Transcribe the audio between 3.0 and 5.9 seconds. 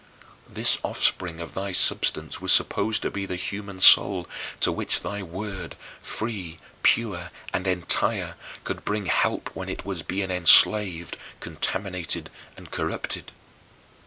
to be the human soul to which thy Word